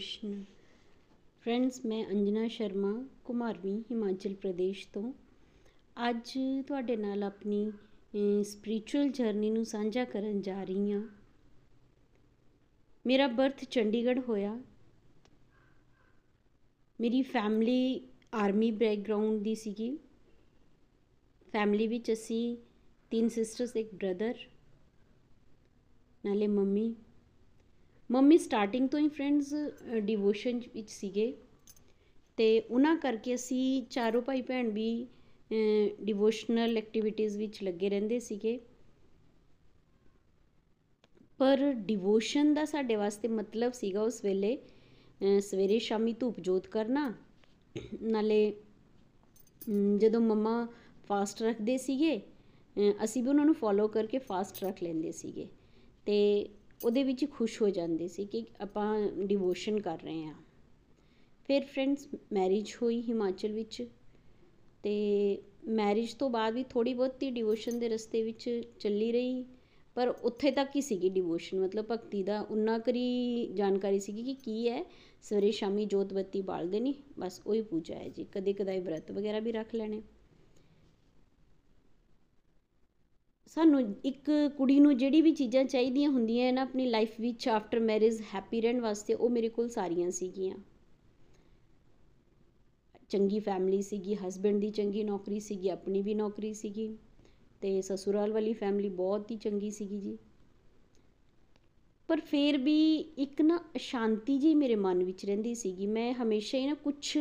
[0.00, 0.44] Krishna.
[1.42, 2.92] Friends ਮੈਂ ਅੰਜਨਾ ਸ਼ਰਮਾ
[3.24, 5.12] ਕੁਮਾਰਵੀ ਹਿਮਾਚਲ ਪ੍ਰਦੇਸ਼ ਤੋਂ।
[6.08, 6.30] ਅੱਜ
[6.66, 7.70] ਤੁਹਾਡੇ ਨਾਲ ਆਪਣੀ
[8.42, 11.02] ਸਪਿਰਚੁਅਲ ਜਰਨੀ ਨੂੰ ਸਾਂਝਾ ਕਰਨ ਜਾ ਰਹੀ ਹਾਂ।
[13.06, 14.54] ਮੇਰਾ ਬਰਥ ਚੰਡੀਗੜ੍ਹ ਹੋਇਆ।
[17.00, 18.00] ਮੇਰੀ ਫੈਮਿਲੀ
[18.34, 19.96] ਆਰਮੀ ਬੈਕਗ੍ਰਾਉਂਡ ਦੀ ਸੀਗੀ।
[21.52, 22.56] ਫੈਮਿਲੀ ਵਿੱਚ ਅਸੀਂ
[23.10, 24.34] ਤਿੰਨ ਸਿਸਟਰਸ ਇੱਕ ਬ੍ਰਦਰ
[26.24, 26.94] ਨਾਲੇ ਮੰਮੀ।
[28.10, 29.54] ਮੰਮੀ ਸਟਾਰਟਿੰਗ ਤੋਂ ਹੀ ਫਰੈਂਡਸ
[30.04, 31.32] ਡਿਵੋਸ਼ਨ ਵਿੱਚ ਸੀਗੇ।
[32.38, 35.06] ਤੇ ਉਹਨਾਂ ਕਰਕੇ ਅਸੀਂ ਚਾਰੋਂ ਭਾਈ ਭੈਣ ਵੀ
[36.04, 38.58] ਡਿਵੋਸ਼ਨਲ ਐਕਟੀਵਿਟੀਜ਼ ਵਿੱਚ ਲੱਗੇ ਰਹਿੰਦੇ ਸੀਗੇ।
[41.38, 44.56] ਪਰ ਡਿਵੋਸ਼ਨ ਦਾ ਸਾਡੇ ਵਾਸਤੇ ਮਤਲਬ ਸੀਗਾ ਉਸ ਵੇਲੇ
[45.42, 47.12] ਸਵੇਰੇ ਸ਼ਾਮੀ ਧੂਪ ਜੋਤ ਕਰਨਾ।
[48.02, 48.52] ਨਾਲੇ
[49.98, 50.66] ਜਦੋਂ ਮੰਮਾ
[51.08, 52.20] ਫਾਸਟ ਰੱਖਦੇ ਸੀਗੇ
[53.04, 55.46] ਅਸੀਂ ਵੀ ਉਹਨਾਂ ਨੂੰ ਫੋਲੋ ਕਰਕੇ ਫਾਸਟ ਰੱਖ ਲੈਂਦੇ ਸੀਗੇ।
[56.06, 56.48] ਤੇ
[56.80, 60.34] ਉਹਦੇ ਵਿੱਚ ਖੁਸ਼ ਹੋ ਜਾਂਦੇ ਸੀ ਕਿ ਆਪਾਂ ਡਿਵੋਸ਼ਨ ਕਰ ਰਹੇ ਹਾਂ।
[61.48, 63.82] ਫਿਰ ਫਰੈਂਡਸ ਮੈਰਿਜ ਹੋਈ ਹਿਮਾਚਲ ਵਿੱਚ
[64.84, 68.48] ਤੇ ਮੈਰਿਜ ਤੋਂ ਬਾਅਦ ਵੀ ਥੋੜੀ ਬਹੁਤੀ ਡਿਵੋਸ਼ਨ ਦੇ ਰਸਤੇ ਵਿੱਚ
[68.80, 69.44] ਚੱਲੀ ਰਹੀ,
[69.96, 74.68] ਪਰ ਉੱਥੇ ਤੱਕ ਹੀ ਸੀਗੀ ਡਿਵੋਸ਼ਨ ਮਤਲਬ ਭਗਤੀ ਦਾ ਉਨਾ ਕਰੀ ਜਾਣਕਾਰੀ ਸੀਗੀ ਕਿ ਕੀ
[74.68, 74.84] ਹੈ,
[75.22, 79.40] ਸਵੇਰੇ ਸ਼ਾਮੀ ਜੋਤ ਬੱਤੀ ਬਾਲਦੇ ਨਹੀਂ ਬਸ ਉਹੀ ਪੂਜਾ ਹੈ ਜੀ, ਕਦੇ ਕਦਾਈ ਵਰਤ ਵਗੈਰਾ
[79.40, 80.02] ਵੀ ਰੱਖ ਲੈਣੇ।
[83.50, 88.20] ਸਾਨੂੰ ਇੱਕ ਕੁੜੀ ਨੂੰ ਜਿਹੜੀ ਵੀ ਚੀਜ਼ਾਂ ਚਾਹੀਦੀਆਂ ਹੁੰਦੀਆਂ ਨਾ, ਆਪਣੀ ਲਾਈਫ ਵਿੱਚ ਆਫਟਰ ਮੈਰਿਜ
[88.34, 90.56] ਹੈਪੀ ਰਹਿਣ ਵਾਸਤੇ, ਉਹ ਮੇਰੇ ਕੋਲ ਸਾਰੀਆਂ ਸੀਗੀਆਂ।
[93.08, 96.96] ਚੰਗੀ ਫੈਮਿਲੀ ਸੀਗੀ ਹਸਬੈਂਡ ਦੀ ਚੰਗੀ ਨੌਕਰੀ ਸੀਗੀ, ਆਪਣੀ ਵੀ ਨੌਕਰੀ ਸੀਗੀ,
[97.60, 100.18] ਤੇ ਸਸੁਰਾਲ ਵਾਲੀ ਫੈਮਿਲੀ ਬਹੁਤ ਹੀ ਚੰਗੀ ਸੀਗੀ ਜੀ।
[102.08, 106.66] ਪਰ ਫਿਰ ਵੀ ਇੱਕ ਨਾ ਸ਼ਾਂਤੀ ਜੀ ਮੇਰੇ ਮਨ ਵਿੱਚ ਰਹਿੰਦੀ ਸੀਗੀ। ਮੈਂ ਹਮੇਸ਼ਾ ਹੀ
[106.66, 107.18] ਨਾ ਕੁਝ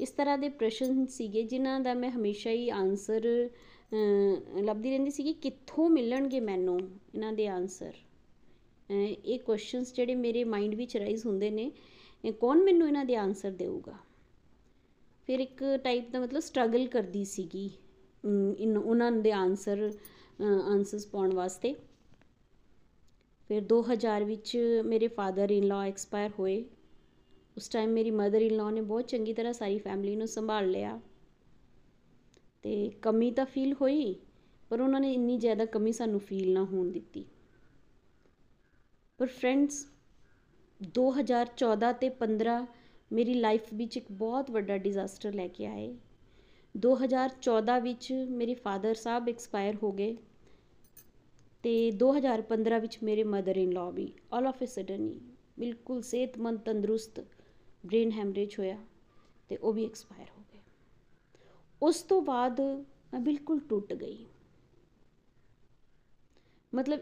[0.00, 3.50] ਇਸ ਤਰ੍ਹਾਂ ਦੇ ਪ੍ਰਸ਼ਨ ਸੀਗੇ, ਜਿਨ੍ਹਾਂ ਦਾ ਮੈਂ ਹਮੇਸ਼ਾ ਹੀ ਆਨਸਰ
[3.92, 6.78] ਲੱਭਦੀ ਰਹਿੰਦੀ ਸੀ ਕਿ ਕਿੱਥੋਂ ਮਿਲਣਗੇ ਮੈਨੂੰ?
[7.14, 7.92] ਇਹਨਾਂ ਦੇ ਆਨਸਰ
[8.90, 11.70] ਇਹ ਕੁਐਸਚਨਸ ਜਿਹੜੇ ਮੇਰੇ ਮਾਈਂਡ ਵਿੱਚ ਰਾਈਜ਼ ਹੁੰਦੇ ਨੇ
[12.40, 13.96] ਕੌਣ ਮੈਨੂੰ ਇਹਨਾਂ ਦੇ ਆਨਸਰ ਦੇਊਗਾ?
[15.28, 17.70] ਫਿਰ ਇੱਕ ਟਾਈਪ ਦਾ ਮਤਲਬ ਸਟਰਗਲ ਕਰਦੀ ਸੀਗੀ
[18.58, 19.90] ਇਨ, ਉਹਨਾਂ ਦੇ ਆਨਸਰ
[20.40, 21.74] ਆਨਸਰਸ ਪਾਉਣ ਵਾਸਤੇ।
[23.50, 26.64] ਫਿਰ 2000 ਵਿੱਚ ਮੇਰੇ ਫਾਦਰ ਇਨ ਲਾ ਐਕਸਪਾਇਰ ਹੋਏ।
[27.56, 31.00] ਉਸ ਟਾਈਮ ਮੇਰੀ ਮਦਰ ਇਨ ਲਾ ਨੇ ਬਹੁਤ ਚੰਗੀ ਤਰ੍ਹਾਂ ਸਾਰੀ ਫੈਮਿਲੀ ਨੂੰ ਸੰਭਾਲ ਲਿਆ।
[32.62, 34.16] ਤੇ ਕਮੀ ਤਾਂ ਫੀਲ ਹੋਈ,
[34.70, 37.24] ਪਰ ਉਹਨਾਂ ਨੇ ਇੰਨੀ ਜ਼ਿਆਦਾ ਕਮੀ ਸਾਨੂੰ ਫੀਲ ਨਾ ਹੋਣ ਦਿੱਤੀ।
[39.18, 39.86] ਪਰ ਫਰੈਂਡਸ
[40.94, 42.66] 2014 ਤੇ 15
[43.12, 45.94] ਮੇਰੀ ਲਾਈਫ ਵਿੱਚ ਇੱਕ ਬਹੁਤ ਵੱਡਾ ਡਿਜ਼ਾਸਟਰ ਲੈ ਕੇ ਆਏ।
[46.74, 50.16] 2014 ਵਿੱਚ ਮੇਰੇ ਫਾਦਰ ਸਾਹਿਬ ਐਕਸਪਾਇਰ ਹੋ ਗਏ
[51.62, 55.20] ਤੇ 2015 ਵਿੱਚ ਮੇਰੇ ਮਦਰ ਇਨ ਲਾ ਵੀ ਆਲ ਆਫ ਅ ਸਡਨ ਹੀ
[55.58, 57.20] ਬਿਲਕੁਲ ਸਿਹਤਮੰਦ, ਤੰਦਰੁਸਤ
[57.86, 58.78] ਬ੍ਰੇਨ ਹੈਮਰੇਜ ਹੋਇਆ
[59.48, 60.41] ਤੇ ਉਹ ਵੀ ਐਕਸਪਾਇਰ ਹੋ ਗਏ
[61.82, 64.24] ਉਸ ਤੋਂ ਬਾਅਦ ਮੈਂ ਬਿਲਕੁਲ ਟੁੱਟ ਗਈ।
[66.72, 67.00] ਮਤਲਬ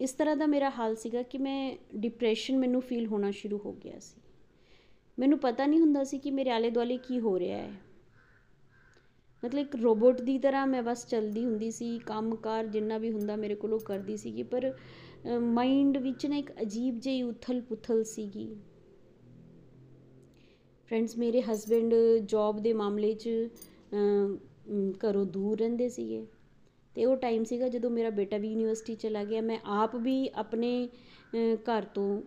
[0.00, 3.98] ਇਸ ਤਰ੍ਹਾਂ ਦਾ ਮੇਰਾ ਹਾਲ ਸੀਗਾ ਕਿ ਮੈਂ ਡਿਪਰੈਸ਼ਨ ਮੈਨੂੰ ਫੀਲ ਹੋਣਾ ਸ਼ੁਰੂ ਹੋ ਗਿਆ
[3.98, 4.20] ਸੀ।
[5.18, 7.72] ਮੈਨੂੰ ਪਤਾ ਨਹੀਂ ਹੁੰਦਾ ਸੀ ਕਿ ਮੇਰੇ ਆਲੇ ਦੁਆਲੇ ਕੀ ਹੋ ਰਿਹਾ ਹੈ।
[9.42, 13.54] ਮਤਲਬ ਇੱਕ ਰੋਬੋਟ ਦੀ ਤਰ੍ਹਾਂ ਮੈਂ ਬਸ ਚੱਲਦੀ ਹੁੰਦੀ ਸੀ, ਕੰਮਕਾਰ ਜਿੰਨਾ ਵੀ ਹੁੰਦਾ ਮੇਰੇ
[13.54, 14.72] ਕੋਲੋਂ ਕਰਦੀ ਸੀਗੀ, ਪਰ
[15.40, 18.48] ਮਾਈਂਡ ਵਿੱਚ ਨਾ ਇੱਕ ਅਜੀਬ ਜਿਹੀ ਉਥਲ ਪੁਥਲ ਸੀਗੀ।
[20.90, 23.28] ਫਰੈਂਡਸ ਮੇਰੇ ਹਸਬੈਂਡ ਜੌਬ ਦੇ ਮਾਮਲੇ 'ਚ
[25.04, 26.24] ਘਰੋਂ ਦੂਰ ਰਹਿੰਦੇ ਸੀਗੇ।
[26.96, 30.88] ਤੇ ਉਹ ਟਾਈਮ ਸੀਗਾ ਜਦੋਂ ਮੇਰਾ ਬੇਟਾ ਵੀ ਯੂਨੀਵਰਸਿਟੀ ਚਲਾ ਗਿਆ। ਮੈਂ ਆਪ ਵੀ ਆਪਣੇ
[31.70, 32.22] ਘਰ ਤੋਂ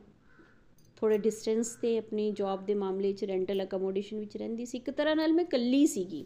[0.97, 5.15] ਥੋੜੇ ਡਿਸਟੈਂਸ ਤੇ ਆਪਣੀ ਜੌਬ ਦੇ ਮਾਮਲੇ 'ਚ ਰੈਂਟਲ ਅਕਮੋਡੇਸ਼ਨ ਵਿੱਚ ਰਹਿੰਦੀ ਸੀ। ਇੱਕ ਤਰ੍ਹਾਂ
[5.15, 6.25] ਨਾਲ ਮੈਂ ਇਕੱਲੀ ਸੀਗੀ।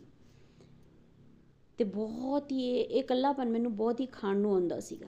[1.79, 5.07] ਤੇ ਬਹੁਤ ਹੀ ਇਹ ਇਹ ਇਕੱਲਾਪਨ ਮੈਨੂੰ ਬਹੁਤ ਹੀ ਖਾਣ ਨੂੰ ਆਉਂਦਾ ਸੀਗਾ।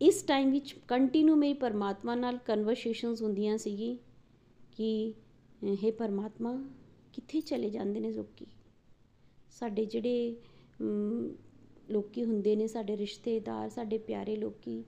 [0.00, 3.96] ਇਸ ਟਾਈਮ ਵਿੱਚ ਕੰਟੀਨਿਊ ਮੇਰੀ ਪਰਮਾਤਮਾ ਨਾਲ ਕਨਵਰਸੇਸ਼ਨਸ ਹੁੰਦੀਆਂ ਸੀਗੀ
[4.72, 5.14] ਕਿ
[5.64, 6.52] हे ਪਰਮਾਤਮਾ
[7.12, 8.46] ਕਿੱਥੇ ਚਲੇ ਜਾਂਦੇ ਨੇ ਲੋਕੀ?
[9.50, 10.36] ਸਾਡੇ ਜਿਹੜੇ
[11.90, 14.84] ਲੋਕੀ ਹੁੰਦੇ ਨੇ, ਸਾਡੇ ਰਿਸ਼ਤੇਦਾਰ, ਸਾਡੇ ਪਿਆਰੇ ਲੋਕੀ,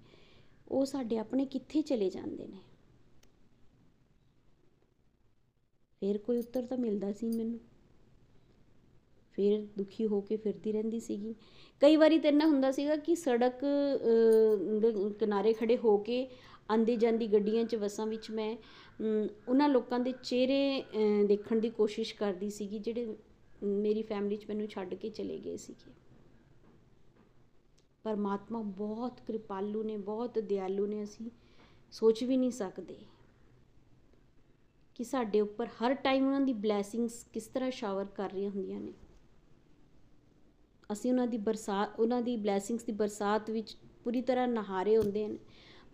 [0.69, 2.58] ਉਹ ਸਾਡੇ ਆਪਣੇ ਕਿੱਥੇ ਚਲੇ ਜਾਂਦੇ ਨੇ?
[6.02, 7.58] ਫਿਰ ਕੋਈ ਉੱਤਰ ਤਾਂ ਮਿਲਦਾ ਸੀ ਮੈਨੂੰ।
[9.32, 11.34] ਫਿਰ ਦੁਖੀ ਹੋ ਕੇ ਫਿਰਦੀ ਰਹਿੰਦੀ ਸੀਗੀ।
[11.82, 13.64] ਕਈ ਵਾਰੀ ਤਾਂ ਇੰਨਾ ਹੁੰਦਾ ਸੀਗਾ ਕਿ ਸੜਕ
[14.81, 16.26] ਦੇ ਕਿਨਾਰੇ ਖੜੇ ਹੋ ਕੇ
[16.70, 18.55] ਆਂਦੀ ਜਾਂਦੀ ਗੱਡੀਆਂ 'ਚ ਬੱਸਾਂ ਵਿੱਚ ਮੈਂ
[19.49, 20.84] ਉਹਨਾਂ ਲੋਕਾਂ ਦੇ ਚਿਹਰੇ
[21.29, 23.17] ਦੇਖਣ ਦੀ ਕੋਸ਼ਿਸ਼ ਕਰਦੀ ਸੀਗੀ, ਜਿਹੜੇ
[23.62, 25.90] ਮੇਰੀ ਫੈਮਿਲੀ 'ਚ ਮੈਨੂੰ ਛੱਡ ਕੇ ਚਲੇ ਗਏ ਸੀਗੇ।
[28.05, 31.31] ਪਰਮਾਤਮਾ ਬਹੁਤ ਕਿਰਪਾਲੂ ਨੇ, ਬਹੁਤ ਦਿਆਲੂ ਨੇ, ਅਸੀਂ
[31.93, 32.96] ਸੋਚ ਵੀ ਨਹੀਂ ਸਕਦੇ
[34.96, 38.93] ਕਿ ਸਾਡੇ ਉੱਪਰ ਹਰ ਟਾਈਮ ਉਹਨਾਂ ਦੀ ਬਲੇਸਿੰਗਸ ਕਿਸ ਤਰ੍ਹਾਂ ਸ਼ਾਵਰ ਕਰ ਰਹੀਆਂ ਹੁੰਦੀਆਂ ਨੇ।
[40.93, 45.39] ਅਸੀਂ ਉਹਨਾਂ ਦੀ ਬਰਸਾਤ, ਉਹਨਾਂ ਦੀ ਬਲੇਸਿੰਗਸ ਦੀ ਬਰਸਾਤ ਵਿੱਚ ਪੂਰੀ ਤਰ੍ਹਾਂ ਨਹਾਰੇ ਹੁੰਦੇ ਨੇ।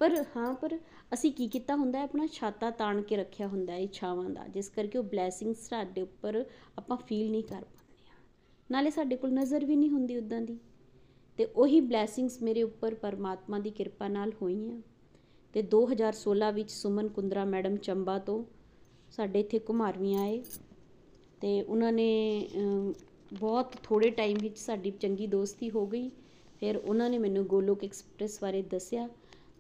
[0.01, 0.79] ਪਰ ਹਾਂ, ਪਰ
[1.15, 2.05] ਅਸੀਂ ਕੀ ਕੀਤਾ ਹੁੰਦਾ ਹੈ?
[2.05, 6.45] ਆਪਣਾ ਛਾਤਾ ਤਾਣ ਕੇ ਰੱਖਿਆ ਹੁੰਦਾ ਹੈ ਇੱਛਾਵਾਂ ਦਾ, ਜਿਸ ਕਰਕੇ ਉਹ ਬਲੇਸਿੰਗਸ ਸਾਡੇ ਉੱਪਰ
[6.79, 8.15] ਆਪਾਂ ਫੀਲ ਨਹੀਂ ਕਰ ਪਾਉਂਦੇ ਆ
[8.71, 10.59] ਨਾਲੇ ਸਾਡੇ ਕੋਲ ਨਜ਼ਰ ਵੀ ਨਹੀਂ ਹੁੰਦੀ ਉਦਾਂ ਦੀ।
[11.39, 14.81] ਤੇ ਉਹੀ ਬਲੇਸਿੰਗਸ ਮੇਰੇ ਉੱਪਰ ਪਰਮਾਤਮਾ ਦੀ ਕਿਰਪਾ ਨਾਲ ਹੋਈਆਂ।
[15.53, 18.45] ਤੇ 2016 ਵਿੱਚ ਸੁਮਨ ਕੁੰਦਰਾ ਮੈਡਮ ਚੰਬਾ ਤੋਂ
[19.11, 20.43] ਸਾਡੇ ਇੱਥੇ ਘੁਮਾਰਵੀਂ ਆਏ।
[21.41, 22.09] ਤੇ ਉਹਨਾਂ ਨੇ
[23.33, 26.11] ਬਹੁਤ ਥੋੜੇ ਟਾਈਮ ਵਿੱਚ ਸਾਡੀ ਚੰਗੀ ਦੋਸਤੀ ਹੋ ਗਈ।
[26.61, 29.09] ਫਿਰ ਉਹਨਾਂ ਨੇ ਮੈਨੂੰ ਗੋਲੋਕ ਐਕਸਪ੍ਰੈਸ ਬਾਰੇ ਦੱਸਿਆ।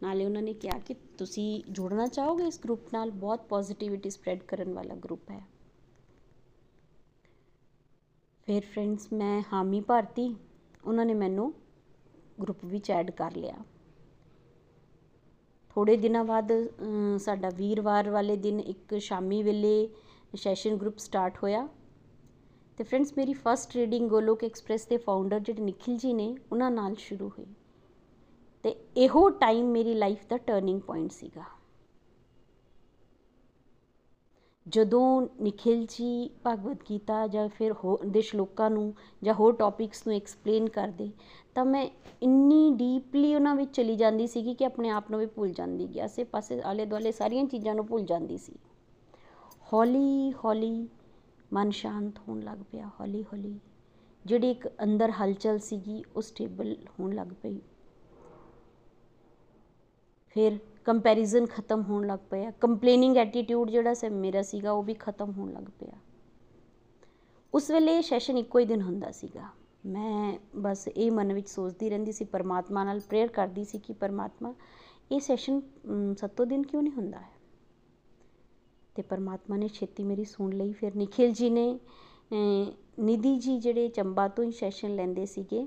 [0.02, 3.10] ਨਾਲੇ ਉਹਨਾਂ ਨੇ ਕਿਹਾ ਕਿ ਤੁਸੀਂ ਜੁੜਨਾ ਚਾਹੋਗੇ ਇਸ ਗਰੁੱਪ ਨਾਲ?
[3.10, 5.42] ਬਹੁਤ ਪੋਜ਼ਿਟਿਵਿਟੀ ਸਪਰੈਡ ਕਰਨ ਵਾਲਾ ਗਰੁੱਪ ਹੈ।
[8.46, 10.34] ਫਿਰ ਫਰੈਂਡਸ ਮੈਂ ਹਾਮੀ ਭਾਰਤੀ,
[10.84, 11.52] ਉਹਨਾਂ ਨੇ ਮੈਨੂੰ
[12.42, 13.56] ਗਰੁੱਪ ਵਿੱਚ ਐਡ ਕਰ ਲਿਆ।
[15.70, 16.52] ਥੋੜੇ ਦਿਨਾਂ ਬਾਅਦ
[17.18, 19.88] ਸਾਡਾ ਵੀਰਵਾਰ ਵਾਲੇ ਦਿਨ ਇੱਕ ਸ਼ਾਮੀ ਵੇਲੇ
[20.36, 21.68] ਸੈਸ਼ਨ ਗਰੁੱਪ ਸਟਾਰਟ ਹੋਇਆ।
[22.78, 26.94] ਤੇ ਫਰੈਂਡਸ ਮੇਰੀ ਫਸਟ ਰੀਡਿੰਗ ਗੋਲੋਕ ਐਕਸਪ੍ਰੈਸ ਦੇ ਫਾਊਂਡਰ ਜਿਹੜੇ ਨikhil ji ਨੇ, ਉਹਨਾਂ ਨਾਲ
[26.94, 27.46] ਸ਼ੁਰੂ ਹੋਈ।
[28.64, 31.44] ਤੇ ਇਹੋ ਟਾਈਮ ਮੇਰੀ ਲਾਈਫ ਦਾ ਟਰਨਿੰਗ ਪੁਆਇੰਟ ਸੀਗਾ।
[34.66, 38.94] ਜਦੋਂ ਨikhil ji ਭਗਵਦ ਗੀਤਾ ਜਾਂ ਫਿਰ ਹੋਰ ਦੇ ਸ਼ਲੋਕਾਂ ਨੂੰ
[39.24, 41.10] ਜਾਂ ਹੋਰ ਟੌਪਿਕਸ ਨੂੰ ਐਕਸਪਲੇਨ ਕਰਦੇ,
[41.54, 41.86] ਤਾਂ ਮੈਂ
[42.22, 46.02] ਇੰਨੀ ਡੀਪਲੀ ਉਹਨਾਂ ਵਿੱਚ ਚਲੀ ਜਾਂਦੀ ਸੀਗੀ ਕਿ ਆਪਣੇ ਆਪ ਨੂੰ ਵੀ ਭੁੱਲ ਜਾਂਦੀ ਕਿ
[46.02, 48.54] ਆਸੇ ਪਾਸੇ ਆਲੇ ਦੁਆਲੇ ਸਾਰੀਆਂ ਚੀਜ਼ਾਂ ਨੂੰ ਭੁੱਲ ਜਾਂਦੀ ਸੀ।
[49.72, 50.88] ਹੌਲੀ ਹੌਲੀ
[51.52, 53.58] ਮਨ ਸ਼ਾਂਤ ਹੋਣ ਲੱਗ ਪਿਆ, ਹੌਲੀ ਹੌਲੀ।
[54.26, 57.60] ਜਿਹੜੀ ਇੱਕ ਅੰਦਰ ਹਲਚਲ ਸੀਗੀ, ਉਹ ਸਟੇਬਲ ਹੋਣ ਲੱਗ ਪਈ।
[60.28, 65.32] ਫਿਰ ਕੰਪੈਰੀਜ਼ਨ ਖਤਮ ਹੋਣ ਲੱਗ ਪਿਆ। ਕੰਪਲੇਨਿੰਗ ਐਟੀਟਿਊਡ ਜਿਹੜਾ ਸੀ, ਮੇਰਾ ਸੀਗਾ, ਉਹ ਵੀ ਖਤਮ
[65.32, 65.96] ਹੋਣ ਲੱਗ ਪਿਆ।
[67.54, 69.48] ਉਸ ਵੇਲੇ ਸੈਸ਼ਨ ਇੱਕੋ ਹੀ ਦਿਨ ਹੁੰਦਾ ਸੀਗਾ।
[69.86, 74.54] ਮੈਂ ਬਸ ਇਹ ਮਨ ਵਿੱਚ ਸੋਚਦੀ ਰਹਿੰਦੀ ਸੀ, ਪਰਮਾਤਮਾ ਨਾਲ ਪ੍ਰੇਅਰ ਕਰਦੀ ਸੀ ਕਿ ਪਰਮਾਤਮਾ,
[75.12, 75.60] ਇਹ ਸੈਸ਼ਨ
[76.18, 77.37] ਸੱਤੋ ਦਿਨ ਕਿਉਂ ਨਹੀਂ ਹੁੰਦਾ ਹੈ?
[78.96, 81.78] ਤੇ ਪਰਮਾਤਮਾ ਨੇ ਛੇਤੀ ਮੇਰੀ ਸੁਣ ਲਈ। ਫਿਰ ਨikhil ji ਨੇ
[83.00, 85.66] ਨਿਧੀ ਜੀ ਜਿਹੜੇ ਚੰਬਾ ਤੋਂ ਹੀ ਸੈਸ਼ਨ ਲੈਂਦੇ ਸੀਗੇ,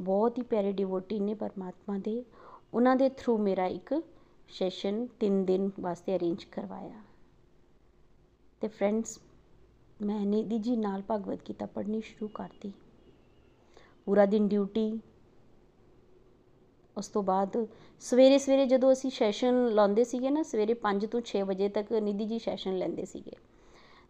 [0.00, 2.22] ਬਹੁਤ ਹੀ ਪਿਆਰੇ ਡਿਵੋਟੀ ਨੇ ਪਰਮਾਤਮਾ ਦੇ।
[2.74, 3.94] ਉਹਨਾਂ ਦੇ ਥਰੂ ਮੇਰਾ ਇੱਕ
[4.50, 7.02] ਸੈਸ਼ਨ 3 ਦਿਨ ਵਾਸਤੇ ਅਰੇਂਜ ਕਰਵਾਇਆ।
[8.62, 9.18] ਤੇ ਫਰੈਂਡਸ
[10.00, 12.72] ਮੈਂ ਨਿਧੀ ਜੀ ਨਾਲ ਭਗਵਦ ਗੀਤਾ ਪੜ੍ਹਨੀ ਸ਼ੁਰੂ ਕਰਤੀ।
[14.06, 14.90] ਪੂਰਾ ਦਿਨ ਡਿਊਟੀ
[16.96, 17.66] ਉਸ ਤੋਂ ਬਾਅਦ
[18.00, 22.24] ਸਵੇਰੇ ਸਵੇਰੇ ਜਦੋਂ ਅਸੀਂ ਸੈਸ਼ਨ ਲਾਉਂਦੇ ਸੀਗੇ ਨਾ, ਸਵੇਰੇ 5 ਤੋਂ 6 ਵਜੇ ਤੱਕ ਨਿਧੀ
[22.24, 23.36] ਜੀ ਸੈਸ਼ਨ ਲੈਂਦੇ ਸੀਗੇ।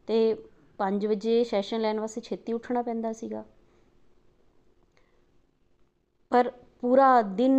[0.07, 0.37] ਤੇ
[0.79, 3.45] 5 ਵਜੇ ਸੈਸ਼ਨ ਲੈਣ ਵਾਸਤੇ ਛੇਤੀ ਉੱਠਣਾ ਪੈਂਦਾ ਸੀਗਾ।
[6.33, 6.51] ਪਰ
[6.81, 7.53] ਪੂਰਾ ਦਿਨ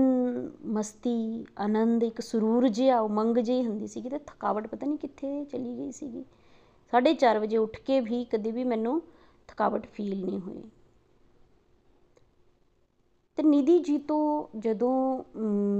[0.65, 5.77] ਮਸਤੀ, ਆਨੰਦ, ਇੱਕ ਸਰੂਰ ਜਿਹਾ ਉਮੰਗ ਜਿਹੀ ਹੁੰਦੀ ਸੀਗੀ ਤੇ ਥਕਾਵਟ ਪਤਾ ਨਹੀਂ ਕਿੱਥੇ ਚਲੀ
[5.77, 6.23] ਗਈ ਸੀਗੀ।
[6.93, 9.01] 4:30 ਵਜੇ ਉੱਠ ਕੇ ਵੀ ਕਦੇ ਵੀ ਮੈਨੂੰ
[9.47, 10.63] ਥਕਾਵਟ ਫੀਲ ਨਹੀਂ ਹੋਈ।
[13.37, 15.23] ਤੇ ਨਿਧੀ ਜੀ ਤੋਂ ਜਦੋਂ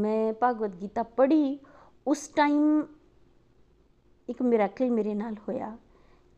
[0.02, 1.58] ਮੈਂ ਭਗਵਦ ਗੀਤਾ ਪੜ੍ਹੀ,
[2.08, 2.84] ਉਸ ਟਾਈਮ
[4.30, 5.78] ਇੱਕ ਮਿਰਾਕਲ ਮੇਰੇ ਨਾਲ ਹੋਇਆ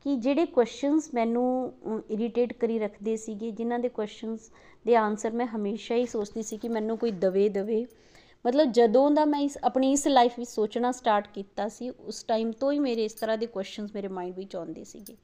[0.05, 1.73] ਕਿ ਜਿਹੜੇ ਕੁਐਸਚਨਸ ਮੈਨੂੰ
[2.09, 4.49] ਇਰੀਟੇਟ ਕਰੀ ਰੱਖਦੇ ਸੀਗੇ, ਜਿਨ੍ਹਾਂ ਦੇ ਕੁਐਸਚਨਸ
[4.85, 7.85] ਦੇ ਆਨਸਰ ਮੈਂ ਹਮੇਸ਼ਾ ਹੀ ਸੋਚਦੀ ਸੀ ਕਿ ਮੈਨੂੰ ਕੋਈ ਦਵੇ ਦਵੇ।
[8.45, 12.51] ਮਤਲਬ ਜਦੋਂ ਦਾ ਮੈਂ ਇਸ, ਆਪਣੀ ਇਸ ਲਾਈਫ ਵਿੱਚ ਸੋਚਣਾ ਸਟਾਰਟ ਕੀਤਾ ਸੀ, ਉਸ ਟਾਈਮ
[12.51, 15.15] ਤੋਂ ਹੀ ਮੇਰੇ ਇਸ ਤਰ੍ਹਾਂ ਦੇ ਕੁਐਸਚਨਸ ਮੇਰੇ ਮਾਈਂਡ ਵਿੱਚ ਆਉਂਦੇ ਸੀਗੇ।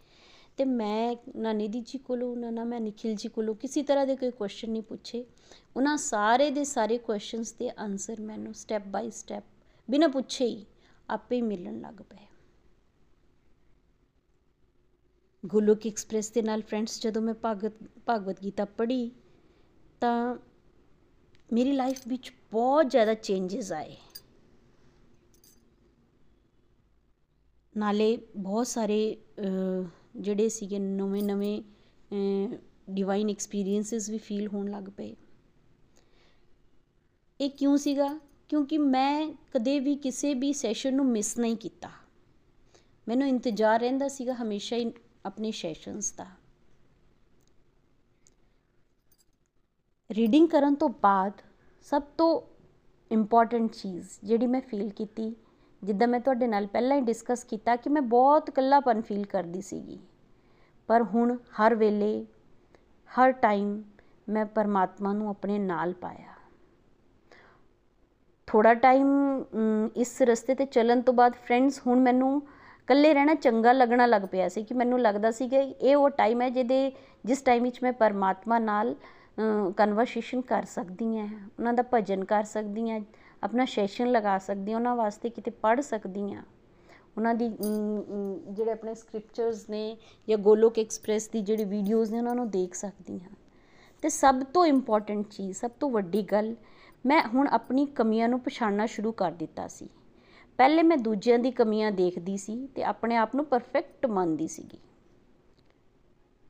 [0.58, 4.16] ਤੇ ਮੈਂ ਨਾ ਨਿਧੀ ਜੀ ਕੋਲੋਂ, ਨਾ ਨਾ ਮੈਂ ਨikhil ਜੀ ਕੋਲੋਂ ਕਿਸੇ ਤਰ੍ਹਾਂ ਦੇ
[4.16, 5.26] ਕੋਈ ਕੁਐਸਚਨ ਨਹੀਂ ਪੁੱਛੇ।
[5.76, 9.44] ਉਹਨਾਂ ਸਾਰੇ ਦੇ ਸਾਰੇ ਕੁਐਸਚਨਸ ਦੇ ਆਨਸਰ ਮੈਨੂੰ ਸਟੈਪ ਬਾਈ ਸਟੈਪ
[9.90, 10.66] ਬਿਨਾਂ ਪੁੱਛੇ ਹੀ
[11.10, 12.28] ਆਪੇ ਹੀ ਮਿਲਣ ਲੱਗ ਪਏ।
[15.44, 17.74] ਗੁਲੋਕ ਐਕਸਪ੍ਰੈਸ ਦੇ ਨਾਲ ਫਰੈਂਡਸ ਜਦੋਂ ਮੈਂ ਭਗਤ
[18.10, 19.12] ਭਗਵਤ ਗੀਤਾ ਪੜ੍ਹੀ
[20.02, 20.36] ਤਾਂ
[21.54, 23.96] ਮੇਰੀ ਲਾਈਫ ਵਿੱਚ ਬਹੁਤ ਜ਼ਿਆਦਾ ਚੇਂਜਸ ਆਏ।
[27.76, 29.18] ਨਾਲੇ ਬਹੁਤ ਸਾਰੇ
[30.16, 31.62] ਜਿਹੜੇ ਸੀਗੇ ਨਵੇਂ ਨਵੇਂ
[32.90, 35.16] ਡਿਵਾਈਨ ਐਕਸਪੀਰੀਐਂਸਸ ਵੀ ਫੀਲ ਹੋਣ ਲੱਗ ਪਏ।
[37.42, 38.20] ਇਹ ਕਿਉਂ ਸੀਗਾ?
[38.50, 41.90] ਕਿਉਂਕਿ ਮੈਂ ਕਦੇ ਵੀ ਕਿਸੇ ਵੀ ਸੈਸ਼ਨ ਨੂੰ ਮਿਸ ਨਹੀਂ ਕੀਤਾ।
[43.08, 44.92] ਮੈਨੂੰ ਇੰਤਜ਼ਾਰ ਰਹਿੰਦਾ ਸੀਗਾ ਹਮੇਸ਼ਾ ਹੀ
[45.26, 46.28] ਆਪਣੇ ਸੈਸ਼ਨਸ ਦਾ।
[50.10, 51.42] ਰੀਡਿੰਗ ਕਰਨ ਤੋਂ ਬਾਅਦ
[51.82, 52.42] ਸਭ ਤੋਂ
[53.12, 55.36] ਇੰਪੋਰਟੈਂਟ ਚੀਜ਼ ਜਿਹੜੀ ਮੈਂ ਫੀਲ ਕੀਤੀ
[55.84, 60.00] ਜਿੱਦਾਂ ਮੈਂ ਤੁਹਾਡੇ ਨਾਲ ਪਹਿਲਾਂ ਹੀ ਡਿਸਕਸ ਕੀਤਾ ਕਿ ਮੈਂ ਬਹੁਤ ਇਕੱਲਾਪਨ ਫੀਲ ਕਰਦੀ ਸੀਗੀ।
[60.90, 62.26] ਪਰ ਹੁਣ ਹਰ ਵੇਲੇ,
[63.10, 63.82] ਹਰ ਟਾਈਮ
[64.30, 66.30] ਮੈਂ ਪਰਮਾਤਮਾ ਨੂੰ ਆਪਣੇ ਨਾਲ ਪਾਇਆ।
[68.48, 69.10] ਥੋੜਾ ਟਾਈਮ
[69.96, 72.42] ਇਸ ਰਸਤੇ ਤੇ ਚੱਲਣ ਤੋਂ ਬਾਅਦ ਫਰੈਂਡਸ ਹੁਣ ਮੈਨੂੰ
[72.82, 76.42] ਇਕੱਲੇ ਰਹਿਣਾ ਚੰਗਾ ਲੱਗਣਾ ਲੱਗ ਪਿਆ ਸੀ ਕਿ ਮੈਨੂੰ ਲੱਗਦਾ ਸੀ ਕਿ ਇਹ ਉਹ ਟਾਈਮ
[76.42, 76.92] ਹੈ ਜਿਹਦੇ,
[77.26, 78.96] ਜਿਸ ਟਾਈਮ ਵਿੱਚ ਮੈਂ ਪਰਮਾਤਮਾ ਨਾਲ
[79.78, 81.28] ਕਨਵਰਸੇਸ਼ਨ ਕਰ ਸਕਦੀ ਹਾਂ,
[81.60, 83.00] ਉਹਨਾਂ ਦਾ ਭਜਨ ਕਰ ਸਕਦੀ ਹਾਂ
[83.44, 86.44] ਆਪਣਾ ਸੈਸ਼ਨ ਲਗਾ ਸਕਦੀ ਹਾਂ, ਉਹਨਾਂ ਵਾਸਤੇ ਕਿਤੇ ਪੜ੍ਹ ਸਕਦੀ ਹਾਂ।
[87.18, 92.50] ਉਹਨਾਂ ਦੀ ਜਿਹੜੇ ਆਪਣੇ ਸਕ੍ਰਿਪਚਰਸ ਨੇ ਜਾਂ ਗੋਲੋਕ ਐਕਸਪ੍ਰੈਸ ਦੀ ਜਿਹੜੀ ਵੀਡੀਓਜ਼ ਨੇ, ਉਹਨਾਂ ਨੂੰ
[92.50, 93.36] ਦੇਖ ਸਕਦੀ ਹਾਂ।
[94.04, 96.56] ਤੇ ਸਭ ਤੋਂ ਇੰਪੋਰਟੈਂਟ ਚੀਜ਼, ਸਭ ਤੋਂ ਵੱਡੀ ਗੱਲ,
[97.06, 99.88] ਮੈਂ ਹੁਣ ਆਪਣੀ ਕਮੀਆਂ ਨੂੰ ਪਛਾਣਨਾ ਸ਼ੁਰੂ ਕਰ ਦਿੱਤਾ ਸੀ।
[100.60, 104.80] ਪਹਿਲੇ ਮੈਂ ਦੂਜਿਆਂ ਦੀ ਕਮੀਆਂ ਦੇਖਦੀ ਸੀ ਤੇ ਆਪਣੇ ਆਪ ਨੂੰ ਪਰਫੈਕਟ ਮੰਨਦੀ ਸੀਗੀ।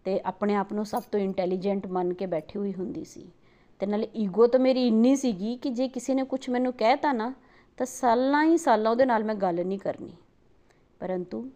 [0.06, 3.26] ਤੇ ਆਪਣੇ ਆਪ ਨੂੰ ਸਭ ਤੋਂ ਇੰਟੈਲੀਜੈਂਟ ਮੰਨ ਕੇ ਬੈਠੀ ਹੋਈ ਹੁੰਦੀ ਸੀ।
[3.82, 7.34] ਤੇ ਨਾਲੇ ਈਗੋ ਤਾਂ ਮੇਰੀ ਇੰਨੀ ਸੀਗੀ ਕਿ ਜੇ ਕਿਸੇ ਨੇ ਕੁਝ ਮੈਨੂੰ ਕਹਿਤਾ ਨਾ,
[7.78, 10.14] ਤਾਂ ਸਾਲਾਂ ਹੀ ਸਾਲਾਂ ਉਹਦੇ ਨਾਲ ਮੈਂ ਗੱਲ ਨਹੀਂ ਕਰਨੀ।
[11.00, 11.50] ਪਰੰਤੂ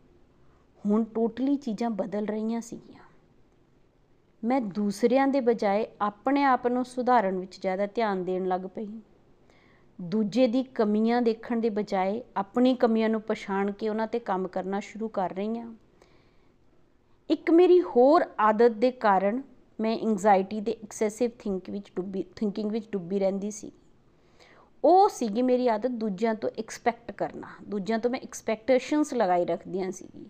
[0.85, 3.03] ਹੁਣ ਟੋਟਲੀ ਚੀਜ਼ਾਂ ਬਦਲ ਰਹੀਆਂ ਸੀਗੀਆਂ।
[4.43, 8.87] ਮੈਂ ਦੂਸਰਿਆਂ ਦੇ ਬਜਾਏ ਆਪਣੇ ਆਪ ਨੂੰ ਸੁਧਾਰਨ ਵਿੱਚ ਜ਼ਿਆਦਾ ਧਿਆਨ ਦੇਣ ਲੱਗ ਪਈ।
[10.01, 14.79] ਦੂਜੇ ਦੀ ਕਮੀਆਂ ਦੇਖਣ ਦੇ ਬਜਾਏ ਆਪਣੀ ਕਮੀਆਂ ਨੂੰ ਪਛਾਣ ਕੇ ਉਹਨਾਂ ਤੇ ਕੰਮ ਕਰਨਾ
[14.79, 15.73] ਸ਼ੁਰੂ ਕਰ ਰਹੀ ਹਾਂ
[17.29, 19.41] ਇੱਕ ਮੇਰੀ ਹੋਰ ਆਦਤ ਦੇ ਕਾਰਨ
[19.79, 23.71] ਮੈਂ ਐਂਗਜ਼ਾਇਟੀ ਦੇ ਐਕਸੈਸਿਵ ਥਿੰਕ ਵਿੱਚ ਡੁੱਬੀ ਥਿੰਕਿੰਗ ਵਿੱਚ ਡੁੱਬੀ ਰਹਿੰਦੀ ਸੀ।
[24.83, 30.25] ਉਹ ਸੀਗੀ ਮੇਰੀ ਆਦਤ ਦੂਜਿਆਂ ਤੋਂ ਐਕਸਪੈਕਟ ਕਰਨਾ। ਦੂਜਿਆਂ ਤੋਂ ਮੈਂ ਐਕਸਪੈਕਟੇਸ਼ਨਸ ਲਗਾਈ ਰੱਖਦੀਆਂ ਸੀਗੀ।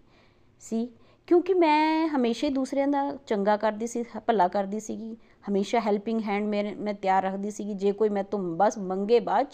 [0.60, 0.90] ਸੀ,
[1.28, 5.18] ਕਿਉਂਕਿ ਮੈਂ ਹਮੇਸ਼ਾ ਹੀ ਦੂਸਰਿਆਂ ਦਾ ਚੰਗਾ ਕਰਦੀ ਸੀ, ਭਲਾ ਕਰਦੀ ਸੀਗੀ।
[5.50, 9.48] ਹਮੇਸ਼ਾ ਹੈਲਪਿੰਗ ਹੈਂਡ ਮੇਰੇ, ਮੈਂ ਤਿਆਰ ਰੱਖਦੀ ਸੀਗੀ। ਜੇ ਕੋਈ ਮੈਂ ਤੋਂ ਬਸ ਮੰਗੇ ਬਾਅਦ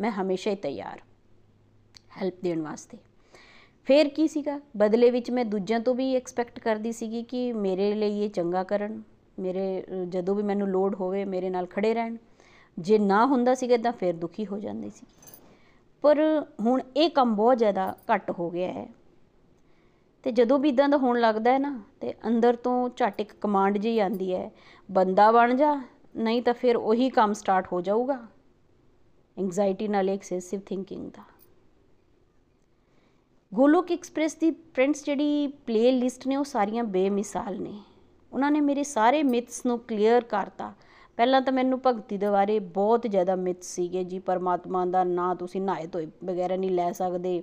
[0.00, 1.00] ਮੈਂ ਹਮੇਸ਼ਾ ਹੀ ਤਿਆਰ।
[2.16, 2.98] ਹੈਲਪ ਦੇਣ ਵਾਸਤੇ।
[3.84, 4.60] ਫੇਰ ਕੀ ਸੀਗਾ?
[4.76, 9.02] ਬਦਲੇ ਵਿੱਚ ਮੈਂ ਦੂਜਿਆਂ ਤੋਂ ਵੀ ਐਕਸਪੈਕਟ ਕਰਦੀ ਸੀਗੀ ਕਿ ਮੇਰੇ ਲਈ ਇਹ ਚੰਗਾ ਕਰਨ।
[9.40, 12.16] ਮੇਰੇ ਜਦੋਂ ਵੀ ਮੈਨੂੰ ਲੋੜ ਹੋਵੇ ਮੇਰੇ ਨਾਲ ਖੜੇ ਰਹਿਣ।
[12.78, 15.06] ਜੇ ਨਾ ਹੁੰਦਾ ਸੀਗਾ ਤਾਂ ਫਿਰ ਦੁਖੀ ਹੋ ਜਾਂਦੀ ਸੀ।
[16.02, 18.88] ਪਰ ਹੁਣ ਇਹ ਕੰਮ ਬਹੁਤ ਜ਼ਿਆਦਾ ਘੱਟ ਹੋ ਗਿਆ ਹੈ।
[20.22, 23.78] ਤੇ ਜਦੋਂ ਵੀ ਇਦਾਂ ਦਾ ਹੋਣ ਲੱਗਦਾ ਹੈ ਨਾ, ਤੇ ਅੰਦਰ ਤੋਂ ਝਟ ਇੱਕ ਕਮਾਂਡ
[23.78, 24.50] ਜਿਹੀ ਆਂਦੀ ਹੈ,
[24.90, 25.82] ਬੰਦਾ ਬਣ ਜਾ,
[26.16, 28.26] ਨਹੀਂ ਤਾਂ ਫਿਰ ਉਹੀ ਕੰਮ ਸਟਾਰਟ ਹੋ ਜਾਊਗਾ।
[29.38, 31.22] ਐਂਗਜ਼ਾਇਟੀ ਨਾਲ ਐਕਸੈਸਿਵ ਥਿੰਕਿੰਗ ਦਾ।
[33.54, 37.78] ਗੋਲੋਕ ਐਕਸਪ੍ਰੈਸ ਦੀ ਫਰੈਂਡਸ ਜਿਹੜੀ ਪਲੇ ਲਿਸਟ ਨੇ ਉਹ ਸਾਰੀਆਂ ਬੇਮਿਸਾਲ ਨੇ।
[38.32, 40.72] ਉਹਨਾਂ ਨੇ ਮੇਰੇ ਸਾਰੇ ਮਿਥਸ ਨੂੰ ਕਲੀਅਰ ਕਰਤਾ।
[41.18, 45.60] ਪਹਿਲਾਂ ਤਾਂ ਮੈਨੂੰ ਭਗਤੀ ਦੇ ਬਾਰੇ ਬਹੁਤ ਜ਼ਿਆਦਾ ਮਿਥ ਸੀਗੇ ਜੀ, ਪਰਮਾਤਮਾ ਦਾ ਨਾਂ ਤੁਸੀਂ
[45.60, 47.42] ਨਹਾਏ ਧੋਏ ਵਗੈਰਾ ਨਹੀਂ ਲੈ ਸਕਦੇ।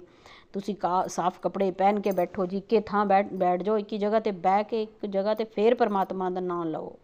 [0.54, 3.98] ਤੁਸੀਂ ਕਾ, ਸਾਫ਼ ਕੱਪੜੇ ਪਹਿਨ ਕੇ ਬੈਠੋ ਜੀ ਕਿ ਥਾਂ ਬੈਠ ਬੈਠ ਜਾਓ, ਇੱਕ ਹੀ
[3.98, 6.96] ਜਗ੍ਹਾ ਤੇ ਬਹਿ ਕੇ, ਇੱਕ ਜਗ੍ਹਾ ਤੇ ਫੇਰ ਪਰਮਾਤਮਾ ਦਾ ਨਾਮ ਲਓ।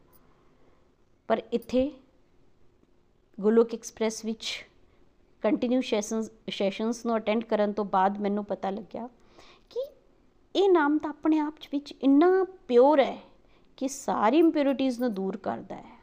[1.28, 1.92] ਪਰ ਇੱਥੇ
[3.40, 4.66] ਗੁਲੋਕ ਐਕਸਪ੍ਰੈਸ ਵਿੱਚ
[5.44, 9.08] ਕੰਟੀਨਿਊ ਸੈਸ਼ਨਸ ਸੈਸ਼ਨਸ ਨੂੰ ਅਟੈਂਡ ਕਰਨ ਤੋਂ ਬਾਅਦ ਮੈਨੂੰ ਪਤਾ ਲੱਗਿਆ
[9.70, 9.80] ਕਿ
[10.56, 13.18] ਇਹ ਨਾਮ ਤਾਂ ਆਪਣੇ ਆਪ ਵਿੱਚ ਇੰਨਾ ਪਿਓਰ ਹੈ।
[13.78, 15.94] ਕਿ ਸਾਰੀ ਇੰਪਿਉਰਿਟੀਜ਼ ਨੂੰ ਦੂਰ ਕਰਦਾ ਹੈ।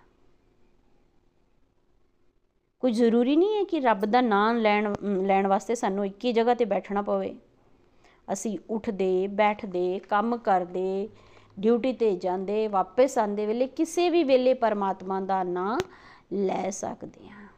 [2.81, 4.95] ਕੋਈ ਜ਼ਰੂਰੀ ਨਹੀਂ ਹੈ ਕਿ ਰੱਬ ਦਾ ਨਾਮ ਲੈਣ
[5.27, 7.37] ਲੈਣ ਵਾਸਤੇ ਸਾਨੂੰ ਇੱਕ ਹੀ ਜਗ੍ਹਾ ਤੇ ਬੈਠਣਾ ਪਵੇ।
[8.33, 11.09] ਅਸੀਂ ਉੱਠਦੇ, ਬੈਠਦੇ, ਕੰਮ ਕਰਦੇ
[11.61, 15.79] ਡਿਊਟੀ ਤੇ ਜਾਂਦੇ, ਵਾਪਸ ਆਉਂਦੇ ਵੇਲੇ ਕਿਸੇ ਵੀ ਵੇਲੇ ਪਰਮਾਤਮਾ ਦਾ ਨਾਮ
[16.33, 17.50] ਲੈ ਸਕਦੇ ਹਾਂ।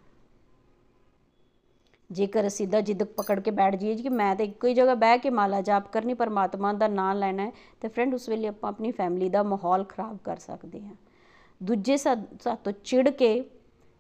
[2.12, 5.18] ਜੇਕਰ ਅਸੀਂ ਦਾ ਜਿੱਦ ਪਕੜ ਕੇ ਬੈਠ ਜਾਈਏ ਕਿ ਮੈਂ ਤਾਂ ਇੱਕੋ ਹੀ ਜਗ੍ਹਾ ਬਹਿ
[5.18, 8.90] ਕੇ ਮਾਲਾ ਜਾਪ ਕਰਨੀ, ਪਰਮਾਤਮਾ ਦਾ ਨਾਮ ਲੈਣਾ ਹੈ, ਤੇ ਫਰੈਂਡ ਉਸ ਵੇਲੇ ਆਪਾਂ ਆਪਣੀ
[8.92, 10.94] ਫੈਮਿਲੀ ਦਾ ਮਾਹੌਲ ਖਰਾਬ ਕਰ ਸਕਦੇ ਹਾਂ।
[11.60, 13.44] ਦੂਜੇ ਸਾਤੋਂ ਚਿੜ ਕੇ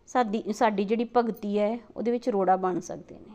[0.08, 3.34] ਸਾਡੀ ਸਾਡੀ ਜਿਹੜੀ ਭਗਤੀ ਹੈ, ਉਹਦੇ ਵਿੱਚ ਰੋੜਾ ਬਣ ਸਕਦੇ ਨੇ।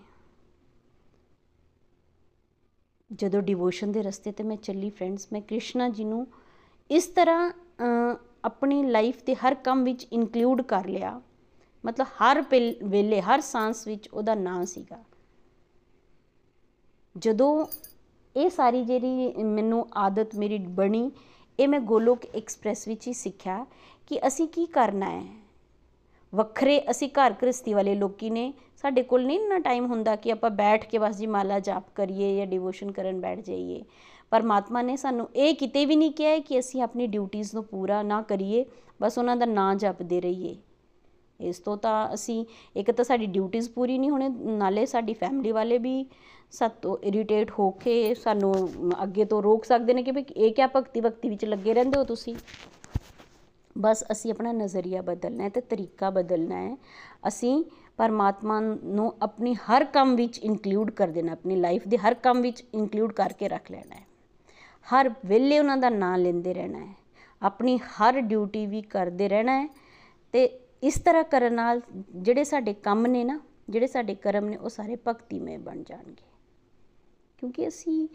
[3.12, 6.25] ਜਦੋਂ ਡਿਵੋਸ਼ਨ ਦੇ ਰਸਤੇ ਤੇ ਮੈਂ ਚੱਲੀ ਫਰੈਂਡਸ ਮੈਂ ਕ੍ਰਿਸ਼ਨਾ ਜੀ ਨੂੰ
[6.89, 7.51] ਇਸ ਤਰ੍ਹਾਂ
[8.46, 11.19] ਆਪਣੀ ਲਾਈਫ ਦੇ ਹਰ ਕੰਮ ਵਿੱਚ ਇਨਕਲੂਡ ਕਰ ਲਿਆ।
[11.86, 12.41] ਮਤਲਬ ਹਰ
[12.84, 15.03] ਵੇਲੇ, ਹਰ ਸਾਂਸ ਵਿੱਚ ਉਹਦਾ ਨਾਂ ਸੀਗਾ।
[17.17, 17.65] ਜਦੋਂ
[18.36, 21.12] ਇਹ ਸਾਰੀ ਜਿਹੜੀ ਮੈਨੂੰ ਆਦਤ ਮੇਰੀ ਬਣੀ,
[21.60, 23.65] ਇਹ ਮੈਂ ਗੋਲੋਕ ਐਕਸਪ੍ਰੈਸ ਵਿੱਚ ਹੀ ਸਿੱਖਿਆ
[24.07, 25.25] ਕਿ ਅਸੀਂ ਕੀ ਕਰਨਾ ਹੈ।
[26.34, 30.50] ਵੱਖਰੇ ਅਸੀਂ ਘਰ ਗ੍ਰਸਤੀ ਵਾਲੇ ਲੋਕੀ ਨੇ, ਸਾਡੇ ਕੋਲ ਨਹੀਂ ਇੰਨਾ ਟਾਈਮ ਹੁੰਦਾ ਕਿ ਆਪਾਂ
[30.50, 33.84] ਬੈਠ ਕੇ ਬਸ ਜੀ ਮਾਲਾ ਜਾਪ ਕਰੀਏ ਜਾਂ ਡਿਵੋਸ਼ਨ ਕਰਨ ਬੈਠ ਜਾਈਏ।
[34.29, 38.22] ਪਰਮਾਤਮਾ ਨੇ ਸਾਨੂੰ ਇਹ ਕਿਤੇ ਵੀ ਨਹੀਂ ਕਿਹਾ ਕਿ ਅਸੀਂ ਆਪਣੀ ਡਿਊਟੀਆਂ ਨੂੰ ਪੂਰਾ ਨਾ
[38.22, 38.65] ਕਰੀਏ,
[39.01, 40.55] ਬਸ ਉਹਨਾਂ ਦਾ ਨਾਂ ਜਪਦੇ ਰਹੀਏ।
[41.41, 45.77] ਇਸ ਤੋਂ ਤਾਂ ਅਸੀਂ, ਇੱਕ ਤਾਂ ਸਾਡੀ ਡਿਊਟੀਆਂ ਪੂਰੀ ਨਹੀਂ ਹੋਣੇ, ਨਾਲੇ ਸਾਡੀ ਫੈਮਿਲੀ ਵਾਲੇ
[45.77, 46.06] ਵੀ
[46.51, 48.53] ਸਾਤੋਂ ਇਰੀਟੇਟ ਹੋ ਕੇ ਸਾਨੂੰ
[49.03, 52.03] ਅੱਗੇ ਤੋਂ ਰੋਕ ਸਕਦੇ ਨੇ ਕਿ ਵੀ ਇਹ ਕਿਆ ਭਗਤੀ ਭਗਤੀ ਵਿੱਚ ਲੱਗੇ ਰਹਿੰਦੇ ਹੋ
[52.03, 52.36] ਤੁਸੀਂ?
[53.77, 56.77] ਬਸ ਅਸੀਂ ਆਪਣਾ ਨਜ਼ਰੀਆ ਬਦਲਣਾ ਹੈ ਤੇ ਤਰੀਕਾ ਬਦਲਣਾ ਹੈ।
[57.27, 57.65] ਅਸੀਂ
[57.98, 62.63] ਪਰਮਾਤਮਾ ਨੂੰ ਆਪਣੀ ਹਰ ਕੰਮ ਵਿੱਚ ਇਨਕਲੂਡ ਕਰ ਦੇਣਾ, ਆਪਣੀ ਲਾਈਫ ਦੇ ਹਰ ਕੰਮ ਵਿੱਚ
[62.74, 64.08] ਇਨਕਲੂਡ ਕਰਕੇ ਰੱਖ ਲੈਣਾ ਹੈ।
[64.88, 66.94] ਹਰ ਵੇਲੇ ਉਹਨਾਂ ਦਾ ਨਾਮ ਲੈਂਦੇ ਰਹਿਣਾ ਹੈ।
[67.41, 69.67] ਆਪਣੀ ਹਰ ਡਿਊਟੀ ਵੀ ਕਰਦੇ ਰਹਿਣਾ ਹੈ
[70.32, 71.81] ਤੇ ਇਸ ਤਰ੍ਹਾਂ ਕਰਨ ਨਾਲ
[72.15, 76.25] ਜਿਹੜੇ ਸਾਡੇ ਕੰਮ ਨੇ ਨਾ, ਜਿਹੜੇ ਸਾਡੇ ਕਰਮ ਨੇ, ਉਹ ਸਾਰੇ ਭਗਤੀਮय ਬਣ ਜਾਣਗੇ।
[77.38, 78.07] ਕਿਉਂਕਿ ਅਸੀਂ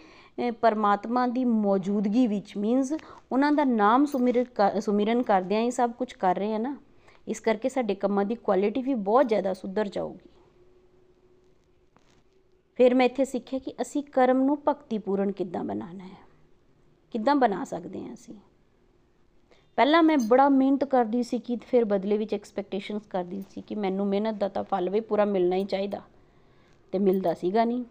[0.52, 2.92] ਪਰਮਾਤਮਾ ਦੀ ਮੌਜੂਦਗੀ ਵਿੱਚ ਮੀਨਸ
[3.32, 6.76] ਉਹਨਾਂ ਦਾ ਨਾਮ ਸੁਮਿਰਨ ਸੁਮਿਰਨ ਕਰਦਿਆਂ ਹੀ ਸਭ ਕੁਝ ਕਰ ਰਹੇ ਆ ਨਾ।
[7.28, 10.28] ਇਸ ਕਰਕੇ ਸਾਡੇ ਕੰਮਾਂ ਦੀ ਕੁਆਲਿਟੀ ਵੀ ਬਹੁਤ ਜ਼ਿਆਦਾ ਸੁਧਰ ਜਾਊਗੀ।
[12.76, 16.18] ਫਿਰ ਮੈਂ ਇੱਥੇ ਸਿੱਖਿਆ ਕਿ ਅਸੀਂ ਕਰਮ ਨੂੰ ਭਗਤੀਪੂਰਨ ਕਿੱਦਾਂ ਬਣਾਉਣਾ ਹੈ।
[17.12, 18.34] ਕਿੱਦਾਂ ਬਣਾ ਸਕਦੇ ਹਾਂ ਅਸੀਂ?
[19.78, 24.06] ਪਹਿਲਾਂ ਮੈਂ ਬੜਾ ਮਿਹਨਤ ਕਰਦੀ ਸੀ ਕਿ ਫਿਰ ਬਦਲੇ ਵਿੱਚ ਐਕਸਪੈਕਟੇਸ਼ਨਸ ਕਰਦੀ ਸੀ ਕਿ ਮੈਨੂੰ
[24.06, 26.00] ਮਿਹਨਤ ਦਾ ਤਾਂ ਫਲ ਵੀ ਪੂਰਾ ਮਿਲਣਾ ਹੀ ਚਾਹੀਦਾ।
[26.92, 27.84] ਤੇ ਮਿਲਦਾ ਸੀਗਾ ਨਹੀਂ।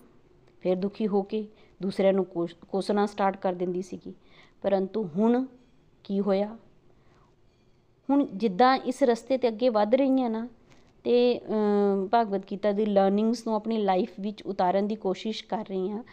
[0.64, 1.46] ਫਿਰ ਦੁਖੀ ਹੋ ਕੇ
[1.82, 2.26] ਦੂਸਰਿਆਂ ਨੂੰ
[2.72, 4.14] ਕੋਸਣਾ ਸਟਾਰਟ ਕਰ ਦਿੰਦੀ ਸੀਗੀ।
[4.64, 5.46] ਪਰੰਤੂ ਹੁਣ
[6.04, 6.56] ਕੀ ਹੋਇਆ?
[8.10, 10.48] ਹੁਣ ਜਿੱਦਾਂ ਇਸ ਰਸਤੇ ਤੇ ਅੱਗੇ ਵੱਧ ਰਹੀ ਹਾਂ ਨਾ,
[11.06, 11.42] ਤੇ
[12.14, 16.04] ਭਗਵਦ ਗੀਤਾ ਦੀ ਲਰਨਿੰਗਸ ਨੂੰ ਆਪਣੀ ਲਾਈਫ ਵਿੱਚ ਉਤਾਰਨ ਦੀ ਕੋਸ਼ਿਸ਼ ਕਰ ਰਹੀ ਹਾਂ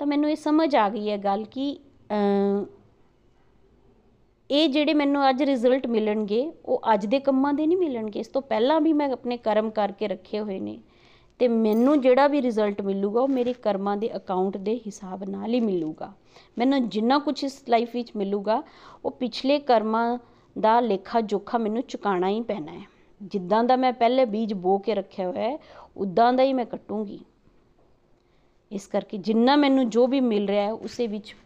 [0.00, 1.78] ਤਾਂ ਮੈਨੂੰ ਇਹ ਸਮਝ ਆ ਗਈ ਹੈ ਗੱਲ ਕਿ
[4.52, 8.42] ਇਹ ਜਿਹੜੇ ਮੈਨੂੰ ਅੱਜ ਰਿਜ਼ਲਟ ਮਿਲਣਗੇ, ਉਹ ਅੱਜ ਦੇ ਕੰਮਾਂ ਦੇ ਨਹੀਂ ਮਿਲਣਗੇ। ਇਸ ਤੋਂ
[8.42, 10.78] ਪਹਿਲਾਂ ਵੀ ਮੈਂ ਆਪਣੇ ਕਰਮ ਕਰਕੇ ਰੱਖੇ ਹੋਏ ਨੇ।
[11.38, 15.60] ਤੇ ਮੈਨੂੰ ਜਿਹੜਾ ਵੀ ਰਿਜ਼ਲਟ ਮਿਲੂਗਾ, ਉਹ ਮੇਰੇ ਕਰਮਾਂ ਦੇ ਅਕਾਊਂਟ ਦੇ ਹਿਸਾਬ ਨਾਲ ਹੀ
[15.60, 16.12] ਮਿਲੂਗਾ।
[16.58, 18.62] ਮੈਨੂੰ ਜਿੰਨਾ ਕੁਝ ਇਸ ਲਾਈਫ ਵਿੱਚ ਮਿਲੂਗਾ,
[19.04, 20.18] ਉਹ ਪਿਛਲੇ ਕਰਮਾਂ
[20.60, 22.86] ਦਾ ਲੇਖਾ ਜੋਖਾ ਮੈਨੂੰ ਚੁਕਾਣਾ ਹੀ ਪੈਣਾ ਹੈ।
[23.22, 25.58] ਜਿੱਦਾਂ ਦਾ ਮੈਂ ਪਹਿਲੇ ਬੀਜ ਬੋ ਕੇ ਰੱਖਿਆ ਹੋਇਆ ਹੈ,
[25.96, 27.20] ਉਦਾਂ ਦਾ ਹੀ ਮੈਂ ਕੱਟੂੰਗੀ।
[28.72, 31.36] ਇਸ ਕਰਕੇ ਜਿੰਨਾ ਮੈਨੂੰ ਜੋ ਵੀ ਮਿਲ ਰਿਹਾ ਹੈ, ਉਸੇ ਵਿੱਚ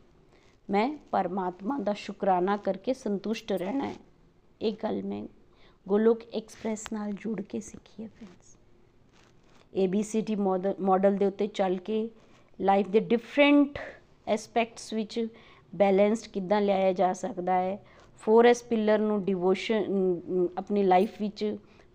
[0.68, 3.96] ਮੈਂ ਪਰਮਾਤਮਾ ਦਾ ਸ਼ੁਕਰਾਨਾ ਕਰਕੇ ਸੰਤੁਸ਼ਟ ਰਹਿਣਾ ਹੈ।
[4.60, 5.22] ਇਹ ਗੱਲ ਮੈਂ
[5.86, 8.56] ਗੋਲੋਕ ਐਕਸਪ੍ਰੈਸ ਨਾਲ ਜੁੜ ਕੇ ਸਿੱਖੀ ਹੈ ਫਰੈਂਡਸ
[9.74, 12.08] ਏਬੀਸੀਡੀ ਮਾਡਲ ਦੇ ਉੱਤੇ ਚੱਲ ਕੇ
[12.58, 13.78] ਲਾਈਫ ਦੇ ਡਿਫਰੈਂਟ
[14.26, 15.26] ਐਸਪੈਕਟਸ ਵਿੱਚ
[15.74, 17.78] ਬੈਲੈਂਸਡ ਕਿੱਦਾਂ ਲਿਆਇਆ ਜਾ ਸਕਦਾ ਹੈ।
[18.22, 20.18] 4S ਪਿਲਰ ਨੂੰ ਡਿਵੋਸ਼ਨ
[20.58, 21.44] ਆਪਣੀ ਲਾਈਫ ਵਿੱਚ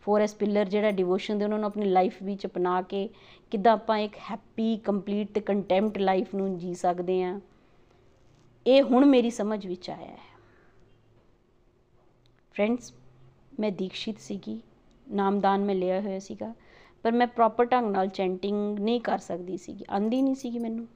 [0.06, 3.08] 4S ਪਿਲਰ ਜਿਹੜਾ ਡਿਵੋਸ਼ਨ ਦੇ ਉਹਨਾਂ ਨੂੰ ਆਪਣੀ ਲਾਈਫ ਵਿੱਚ ਅਪਣਾ ਕੇ
[3.52, 7.40] ਕਿੱਦਾਂ ਆਪਾਂ ਇੱਕ ਹੈਪੀ ਕੰਪਲੀਟ ਤੇ ਕੰਟੈਂਪਟ ਲਾਈਫ ਨੂੰ ਜੀ ਸਕਦੇ ਹਾਂ।
[8.66, 10.30] ਇਹ ਹੁਣ ਮੇਰੀ ਸਮਝ ਵਿੱਚ ਆਇਆ ਹੈ।
[12.56, 12.94] ਫਰੈਂਡਸ
[13.60, 14.60] ਮੈਂ ਦੀਕਸ਼ਿਤ ਸੀਗੀ,
[15.08, 16.54] ਨਾਮਦਾਨ ਮੈਂ ਲਿਆ ਹੋਇਆ ਸੀਗਾ,
[17.06, 20.88] ਪਰ ਮੈਂ ਪ੍ਰੋਪਰ ਢੰਗ ਨਾਲ ਚੈਂਟਿੰਗ ਨਹੀਂ ਕਰ ਸਕਦੀ ਸੀਗੀ ਆਂਦੀ ਨਹੀਂ ਸੀਗੀ ਮੈਨੂੰ।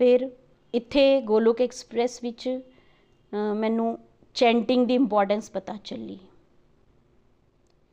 [0.00, 0.28] ਫਿਰ
[0.74, 2.48] ਇੱਥੇ ਗੋਲੋਕ ਐਕਸਪ੍ਰੈਸ ਵਿੱਚ
[3.56, 3.98] ਮੈਨੂੰ
[4.36, 6.18] ਚੈਂਟਿੰਗ ਦੀ ਇੰਪੋਰਟੈਂਸ ਪਤਾ ਚੱਲੀ।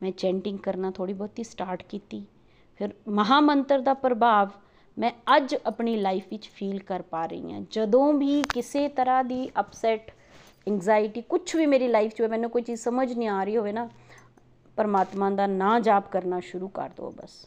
[0.00, 2.24] ਮੈਂ ਚੈਂਟਿੰਗ ਕਰਨਾ ਥੋੜੀ ਬਹੁਤੀ ਸਟਾਰਟ ਕੀਤੀ।
[2.80, 4.48] ਫਿਰ ਮਹਾਮੰਤਰ ਦਾ ਪ੍ਰਭਾਵ
[4.98, 9.48] ਮੈਂ ਅੱਜ ਆਪਣੀ ਲਾਈਫ ਵਿੱਚ ਫੀਲ ਕਰ ਪਾ ਰਹੀ ਹਾਂ। ਜਦੋਂ ਵੀ ਕਿਸੇ ਤਰ੍ਹਾਂ ਦੀ
[9.60, 10.10] ਅਪਸੈਟ
[10.66, 13.72] ਐਂਗਜ਼ਾਇਟੀ ਕੁਝ ਵੀ ਮੇਰੀ ਲਾਈਫ 'ਚ ਹੋਵੇ, ਮੈਨੂੰ ਕੋਈ ਚੀਜ਼ ਸਮਝ ਨਹੀਂ ਆ ਰਹੀ ਹੋਵੇ
[13.72, 13.88] ਨਾ,
[14.76, 17.46] ਪਰਮਾਤਮਾ ਦਾ ਨਾਂ ਜਾਪ ਕਰਨਾ ਸ਼ੁਰੂ ਕਰ ਦਿਓ ਬਸ।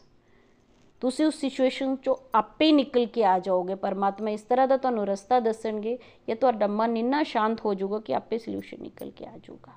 [1.02, 5.06] ਤੁਸੀਂ ਉਸ ਸਿਚੁਏਸ਼ਨ ਚੋਂ ਆਪੇ ਹੀ ਨਿਕਲ ਕੇ ਆ ਜਾਓਗੇ। ਪਰਮਾਤਮਾ ਇਸ ਤਰ੍ਹਾਂ ਦਾ ਤੁਹਾਨੂੰ
[5.06, 9.38] ਰਸਤਾ ਦੱਸਣਗੇ ਕਿ ਤੁਹਾਡਾ ਮਨ ਇੰਨਾ ਸ਼ਾਂਤ ਹੋ ਜਾਊਗਾ ਕਿ ਆਪੇ ਸੋਲੂਸ਼ਨ ਨਿਕਲ ਕੇ ਆ
[9.38, 9.72] ਜਾਊਗਾ।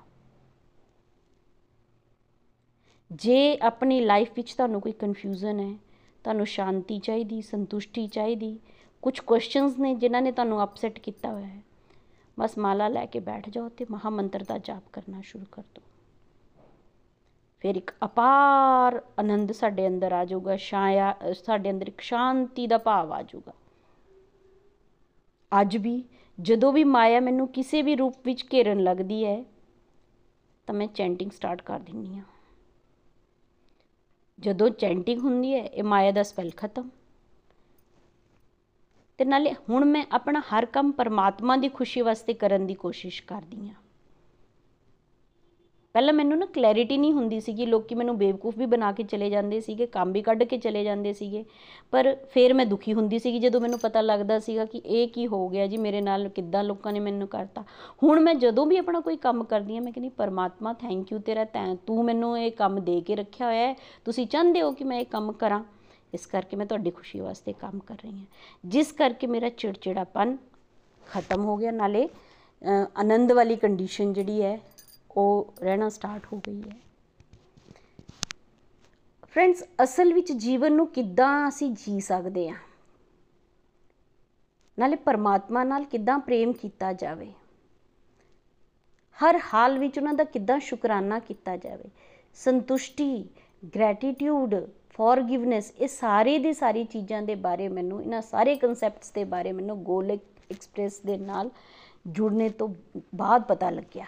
[3.10, 5.74] ਜੇ ਆਪਣੀ ਲਾਈਫ ਵਿੱਚ ਤੁਹਾਨੂੰ ਕੋਈ ਕਨਫਿਊਜ਼ਨ ਹੈ
[6.26, 8.58] ਤੁਹਾਨੂੰ ਸ਼ਾਂਤੀ ਚਾਹੀਦੀ, ਸੰਤੁਸ਼ਟੀ ਚਾਹੀਦੀ।
[9.02, 11.62] ਕੁਝ ਕੁਐਸਚਨਸ ਨੇ ਜਿਨ੍ਹਾਂ ਨੇ ਤੁਹਾਨੂੰ ਅਪਸੈਟ ਕੀਤਾ ਹੋਇਆ ਹੈ।
[12.38, 15.82] ਬਸ ਮਾਲਾ ਲੈ ਕੇ ਬੈਠ ਜਾਓ ਤੇ ਮਹਾਮੰਤਰ ਦਾ ਜਾਪ ਕਰਨਾ ਸ਼ੁਰੂ ਕਰ ਦਿਓ।
[17.60, 21.14] ਫਿਰ ਇੱਕ ਅਪਾਰ ਆਨੰਦ ਸਾਡੇ ਅੰਦਰ ਆ ਜਾਊਗਾ, ਛਾਇਆ
[21.44, 23.52] ਸਾਡੇ ਅੰਦਰ ਇੱਕ ਸ਼ਾਂਤੀ ਦਾ ਭਾਵ ਆ ਜਾਊਗਾ।
[25.60, 26.02] ਅੱਜ ਵੀ
[26.38, 29.44] ਜਦੋਂ ਵੀ ਮਾਇਆ ਮੈਨੂੰ ਕਿਸੇ ਵੀ ਰੂਪ ਵਿੱਚ ਘੇਰਨ ਲੱਗਦੀ ਹੈ,
[30.66, 32.22] ਤਾਂ ਮੈਂ ਚੈਂਟਿੰਗ ਸਟਾਰਟ ਕਰ ਦਿੰਨੀ ਆ
[34.38, 36.88] ਜਦੋਂ ਚੈਂਟਿੰਗ ਹੁੰਦੀ ਹੈ, ਇਹ ਮਾਇਆ ਦਾ ਸਪੈਲ ਖਤਮ।
[39.18, 43.68] ਤੇ ਨਾਲੇ ਹੁਣ ਮੈਂ ਆਪਣਾ ਹਰ ਕੰਮ ਪਰਮਾਤਮਾ ਦੀ ਖੁਸ਼ੀ ਵਾਸਤੇ ਕਰਨ ਦੀ ਕੋਸ਼ਿਸ਼ ਕਰਦੀ
[43.68, 43.74] ਆ
[45.96, 49.60] ਪਹਿਲਾਂ ਮੈਨੂੰ ਨਾ ਕਲੈਰਿਟੀ ਨਹੀਂ ਹੁੰਦੀ ਸੀਗੀ, ਲੋਕੀ ਮੈਨੂੰ ਬੇਵਕੂਫ ਵੀ ਬਣਾ ਕੇ ਚਲੇ ਜਾਂਦੇ
[49.60, 51.44] ਸੀਗੇ, ਕੰਮ ਵੀ ਕੱਢ ਕੇ ਚਲੇ ਜਾਂਦੇ ਸੀਗੇ,
[51.92, 55.48] ਪਰ ਫਿਰ ਮੈਂ ਦੁਖੀ ਹੁੰਦੀ ਸੀਗੀ ਜਦੋਂ ਮੈਨੂੰ ਪਤਾ ਲੱਗਦਾ ਸੀਗਾ ਕਿ ਇਹ ਕੀ ਹੋ
[55.48, 57.64] ਗਿਆ ਜੀ, ਮੇਰੇ ਨਾਲ ਕਿੱਦਾਂ ਲੋਕਾਂ ਨੇ ਮੈਨੂੰ ਕਰਤਾ।
[58.02, 61.44] ਹੁਣ ਮੈਂ ਜਦੋਂ ਵੀ ਆਪਣਾ ਕੋਈ ਕੰਮ ਕਰਦੀ ਹਾਂ, ਮੈਂ ਕਹਿੰਦੀ, ਪਰਮਾਤਮਾ ਥੈਂਕ ਯੂ ਤੇਰਾ,
[61.46, 65.00] ਤੈਂ, ਤੂੰ ਮੈਨੂੰ ਇਹ ਕੰਮ ਦੇ ਕੇ ਰੱਖਿਆ ਹੋਇਆ ਹੈ, ਤੁਸੀਂ ਚਾਹੁੰਦੇ ਹੋ ਕਿ ਮੈਂ
[65.00, 65.62] ਇਹ ਕੰਮ ਕਰਾਂ?
[66.14, 68.24] ਇਸ ਕਰਕੇ ਮੈਂ ਤੁਹਾਡੀ ਖੁਸ਼ੀ ਵਾਸਤੇ ਕੰਮ ਕਰ ਰਹੀ ਹਾਂ।
[68.66, 70.36] ਜਿਸ ਕਰਕੇ ਮੇਰਾ ਚਿੜਚਿੜਾਪਨ
[71.02, 72.08] ਖਤਮ ਹੋ ਗਿਆ। ਨਾਲੇ
[72.96, 74.58] ਆਨੰਦ ਵਾਲੀ ਕੰਡੀਸ਼ਨ ਜਿਹੜੀ ਹੈ
[75.16, 76.76] ਉਹ ਰਹਿਣਾ ਸਟਾਰਟ ਹੋ ਗਈ ਹੈ।
[79.22, 82.56] ਫਰੈਂਡਸ ਅਸਲ ਵਿੱਚ ਜੀਵਨ ਨੂੰ ਕਿੱਦਾਂ ਅਸੀਂ ਜੀ ਸਕਦੇ ਹਾਂ?
[84.78, 87.32] ਨਾਲੇ ਪਰਮਾਤਮਾ ਨਾਲ ਕਿੱਦਾਂ ਪ੍ਰੇਮ ਕੀਤਾ ਜਾਵੇ?
[89.24, 91.90] ਹਰ ਹਾਲ ਵਿੱਚ ਉਹਨਾਂ ਦਾ ਕਿੱਦਾਂ ਸ਼ੁਕਰਾਨਾ ਕੀਤਾ ਜਾਵੇ?
[92.34, 93.28] ਸੰਤੁਸ਼ਟੀ
[93.74, 94.54] ਗ੍ਰੈਟੀਟਿਊਡ
[94.90, 99.84] ਫੋਰਗਿਵਨੈਸ ਇਹ ਸਾਰੇ ਦੇ ਸਾਰੀ ਚੀਜ਼ਾਂ ਦੇ ਬਾਰੇ ਮੈਨੂੰ, ਇਹਨਾਂ ਸਾਰੇ ਕਨਸੈਪਟਸ ਦੇ ਬਾਰੇ ਮੈਨੂੰ
[99.84, 101.50] ਗੋਲਕ ਐਕਸਪ੍ਰੈਸ ਦੇ ਨਾਲ
[102.06, 102.74] ਜੁੜਨੇ ਤੋਂ
[103.14, 104.06] ਬਾਅਦ ਪਤਾ ਲੱਗਿਆ।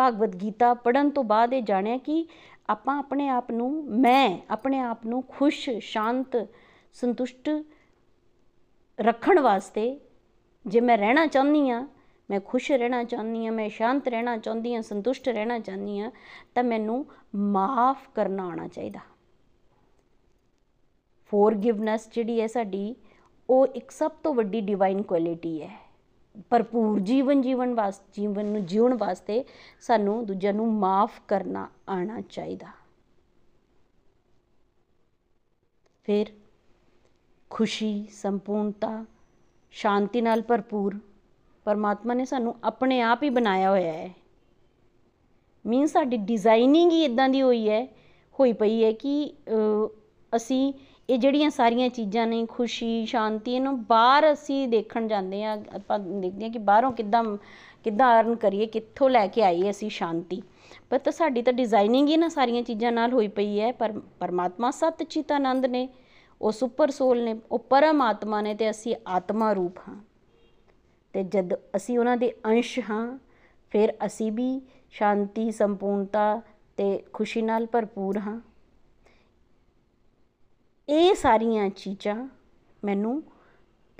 [0.00, 2.26] ਭਗਵਦ ਗੀਤਾ ਪੜਨ ਤੋਂ ਬਾਅਦ ਇਹ ਜਾਣਿਆ ਕਿ
[2.68, 6.48] ਆਪਾਂ ਆਪਣੇ ਆਪ ਨੂੰ, ਮੈਂ ਆਪਣੇ ਆਪ ਨੂੰ ਖੁਸ਼, ਸ਼ਾਂਤ,
[6.92, 7.50] ਸੰਤੁਸ਼ਟ
[9.00, 10.00] ਰੱਖਣ ਵਾਸਤੇ
[10.66, 11.86] ਜੇ ਮੈਂ ਰਹਿਣਾ ਚਾਹੁੰਦੀ ਆ
[12.30, 16.10] ਮੈਂ ਖੁਸ਼ ਰਹਿਣਾ ਚਾਹੁੰਦੀ ਆ ਮੈਂ ਸ਼ਾਂਤ ਰਹਿਣਾ ਚਾਹੁੰਦੀ ਆ ਸੰਤੁਸ਼ਟ ਰਹਿਣਾ ਚਾਹੁੰਦੀ ਆ
[16.54, 19.00] ਤਾਂ ਮੈਨੂੰ ਮਾਫ ਕਰਨਾ ਆਉਣਾ ਚਾਹੀਦਾ।
[21.24, 22.96] ਫੋਰਗਿਵਨੈਸ ਜਿਹੜੀ ਹੈ ਸਾਡੀ,
[23.50, 25.85] ਉਹ ਇੱਕ ਸਭ ਤੋਂ ਵੱਡੀ ਡਿਵਾਈਨ ਕੁਆਲਿਟੀ ਹੈ।
[26.50, 29.44] ਭਰਪੂਰ ਜੀਵਨ ਜੀਵਨ ਵਾਸਤੇ ਜੀਵਨ ਨੂੰ ਜਿਉਣ ਵਾਸਤੇ
[29.80, 32.66] ਸਾਨੂੰ ਦੂਜਿਆਂ ਨੂੰ ਮਾਫ ਕਰਨਾ ਆਣਾ ਚਾਹੀਦਾ।
[36.04, 36.26] ਫਿਰ
[37.50, 39.04] ਖੁਸ਼ੀ, ਸੰਪੂਰਨਤਾ,
[39.70, 40.98] ਸ਼ਾਂਤੀ ਨਾਲ ਭਰਪੂਰ
[41.64, 44.10] ਪਰਮਾਤਮਾ ਨੇ ਸਾਨੂੰ ਆਪਣੇ ਆਪ ਹੀ ਬਣਾਇਆ ਹੋਇਆ ਹੈ।
[45.64, 47.84] ਮੀਨ ਸਾਡੀ ਡਿਜ਼ਾਈਨਿੰਗ ਹੀ ਇਦਾਂ ਦੀ ਹੋਈ ਹੈ,
[48.40, 49.34] ਹੋਈ ਪਈ ਹੈ ਕਿ
[50.36, 50.72] ਅਸੀਂ
[51.10, 56.46] ਇਹ ਜਿਹੜੀਆਂ ਸਾਰੀਆਂ ਚੀਜ਼ਾਂ ਨੇ, ਖੁਸ਼ੀ, ਸ਼ਾਂਤੀ, ਇਹਨੂੰ ਬਾਹਰ ਅਸੀਂ ਦੇਖਣ ਜਾਂਦੇ ਆ ਆਪਾਂ ਦੇਖਦੇ
[56.46, 57.24] ਆ ਕਿ ਬਾਹਰੋਂ ਕਿੱਦਾਂ
[57.84, 60.42] ਕਿੱਦਾਂ ਅਰਨ ਕਰੀਏ, ਕਿੱਥੋਂ ਲੈ ਕੇ ਆਈਏ ਅਸੀਂ ਸ਼ਾਂਤੀ।
[60.90, 64.70] ਪਰ ਤਾਂ ਸਾਡੀ ਤਾਂ ਡਿਜ਼ਾਈਨਿੰਗ ਹੀ ਨਾ ਸਾਰੀਆਂ ਚੀਜ਼ਾਂ ਨਾਲ ਹੋਈ ਪਈ ਹੈ, ਪਰ ਪਰਮਾਤਮਾ
[64.70, 65.88] ਸਤ ਚਿਤ ਆਨੰਦ ਨੇ,
[66.42, 70.04] ਉਹ ਸੁਪਰ ਸੋਲ ਨੇ, ਉਹ ਪਰਮਾਤਮਾ ਨੇ ਤੇ ਅਸੀਂ ਆਤਮਾ ਰੂਪ ਹਾਂ।
[71.12, 73.18] ਤੇ ਜਦ ਅਸੀਂ ਉਹਨਾਂ ਦੇ ਅੰਸ਼ ਹਾਂ,
[73.70, 74.60] ਫਿਰ ਅਸੀਂ ਵੀ
[74.90, 76.42] ਸ਼ਾਂਤੀ, ਸੰਪੂਰਨਤਾ
[76.76, 78.40] ਤੇ ਖੁਸ਼ੀ ਨਾਲ ਭਰਪੂਰ ਹਾਂ।
[80.88, 82.28] ਇਹ ਸਾਰੀਆਂ ਚੀਜ਼ਾਂ
[82.84, 83.22] ਮੈਨੂੰ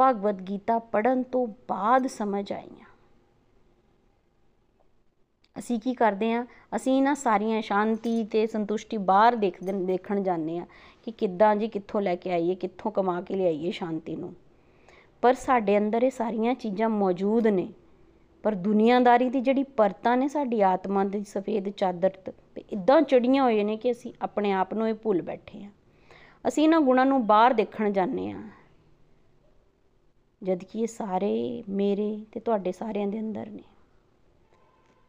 [0.00, 2.86] ਭਗਵਦ ਗੀਤਾ ਪੜਨ ਤੋਂ ਬਾਅਦ ਸਮਝ ਆਈਆਂ।
[5.58, 6.46] ਅਸੀਂ ਕੀ ਕਰਦੇ ਆ
[6.76, 10.66] ਅਸੀਂ ਨਾ ਸਾਰੀਆਂ ਸ਼ਾਂਤੀ ਤੇ ਸੰਤੁਸ਼ਟੀ ਬਾਹਰ ਦੇਖਦੇ ਦੇਖਣ ਜਾਂਦੇ ਆ
[11.04, 14.34] ਕਿ ਕਿੱਦਾਂ ਜੀ ਕਿੱਥੋਂ ਲੈ ਕੇ ਆਈਏ, ਕਿੱਥੋਂ ਕਮਾ ਕੇ ਲਿਆਈਏ ਸ਼ਾਂਤੀ ਨੂੰ।
[15.22, 17.72] ਪਰ ਸਾਡੇ ਅੰਦਰ ਇਹ ਸਾਰੀਆਂ ਚੀਜ਼ਾਂ ਮੌਜੂਦ ਨੇ।
[18.42, 23.64] ਪਰ ਦੁਨੀਆਦਾਰੀ ਦੀ ਜਿਹੜੀ ਪਰਤਾਂ ਨੇ ਸਾਡੀ ਆਤਮਾ ਦੀ ਸਫੇਦ ਚਾਦਰ ਤੇ ਇਦਾਂ ਚੜੀਆਂ ਹੋਈਆਂ
[23.64, 25.70] ਨੇ ਕਿ ਅਸੀਂ ਆਪਣੇ ਆਪ ਨੂੰ ਇਹ ਭੁੱਲ ਬੈਠੇ ਆ
[26.48, 28.42] ਅਸੀਂ ਇਹਨਾਂ ਗੁਣਾਂ ਨੂੰ ਬਾਹਰ ਦੇਖਣ ਜਾਂਦੇ ਆ
[30.42, 33.62] ਜਦ ਕਿ ਇਹ ਸਾਰੇ ਮੇਰੇ ਤੇ ਤੁਹਾਡੇ ਸਾਰਿਆਂ ਦੇ ਅੰਦਰ ਨੇ।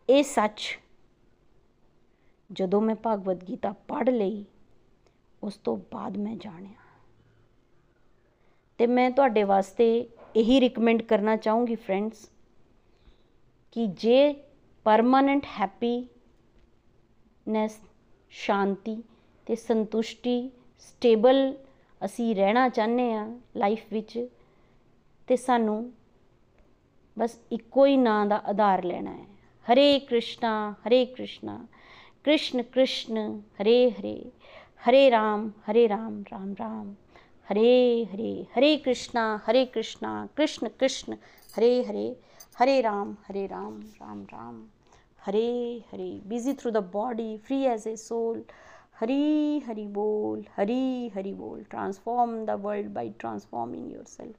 [0.10, 0.80] ਇਹ ਸੱਚ,
[2.52, 4.45] ਜਦੋਂ ਮੈਂ ਭਗਵਦ ਗੀਤਾ ਪੜ੍ਹ ਲਈ,
[5.43, 6.76] ਉਸ ਤੋਂ ਬਾਅਦ ਮੈਂ ਜਾਣਿਆ।
[8.78, 12.30] ਤੇ ਮੈਂ ਤੁਹਾਡੇ ਵਾਸਤੇ ਇਹੀ ਰეკਮੈਂਡ ਕਰਨਾ ਚਾਹੂੰਗੀ ਫਰੈਂਡਸ
[13.71, 14.34] ਕਿ ਜੇ
[14.86, 16.12] ਪਰਮਾਨੈਂਟ ਹੈਪੀਨੈਸ
[18.30, 19.04] ਸ਼ਾਂਤੀ
[19.45, 21.56] ਤੇ ਸੰਤੁਸ਼ਟੀ ਸਟੇਬਲ
[22.06, 23.26] ਅਸੀਂ ਰਹਿਣਾ ਚਾਹੁੰਦੇ ਆ
[23.58, 24.28] ਲਾਈਫ ਵਿੱਚ,
[25.28, 25.92] ਤੇ ਸਾਨੂੰ
[27.18, 29.26] ਬਸ ਇੱਕੋ ਹੀ ਨਾਂ ਦਾ ਆਧਾਰ ਲੈਣਾ ਹੈ।
[29.66, 31.68] ਹਰੇ ਕ੍ਰਿਸ਼ਨਾ ਹਰੇ ਕ੍ਰਿਸ਼ਨਾ,
[32.24, 34.32] ਕ੍ਰਿਸ਼ਨ ਕ੍ਰਿਸ਼ਨ, ਹਰੇ ਹਰੇ
[34.90, 36.94] ਹਰੇ ਰਾਮ ਹਰੇ ਰਾਮ ਰਾਮ ਰਾਮ,
[37.52, 41.13] ਹਰੇ ਹਰੇ ਹਰੇ ਕ੍ਰਿਸ਼ਨਾ ਹਰੇ ਕ੍ਰਿਸ਼ਨਾ, ਕ੍ਰਿਸ਼ਨ ਕ੍ਰਿਸ਼ਨ,
[41.58, 42.16] ਹਰੇ ਹਰੇ
[42.63, 44.68] ਹਰੇ ਰਾਮ ਹਰੇ Ram Ram Ram,
[45.30, 47.96] Hare Hare busy through the body free as a
[48.98, 54.34] soul Hari Hari ਬੋਲ ਹਰੀ ਹਰੀ ਬੋਲ transform the world by transforming yourself